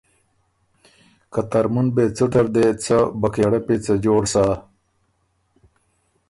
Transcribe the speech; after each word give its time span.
که 1.31 1.41
ترمُن 1.51 1.87
بې 1.95 2.03
څُټه 2.15 2.41
ر 2.45 2.47
دې 2.55 2.65
څۀ 2.83 2.97
بکېړۀ 3.21 3.59
پېڅه 3.65 3.93
جوړ 4.05 4.21
سَۀ 4.33 4.45